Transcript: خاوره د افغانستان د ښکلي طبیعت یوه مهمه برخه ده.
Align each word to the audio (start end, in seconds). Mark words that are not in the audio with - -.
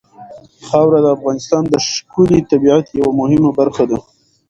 خاوره 0.67 0.99
د 1.03 1.07
افغانستان 1.17 1.63
د 1.67 1.75
ښکلي 1.87 2.39
طبیعت 2.51 2.85
یوه 2.99 3.11
مهمه 3.19 3.51
برخه 3.59 3.83
ده. 3.89 3.97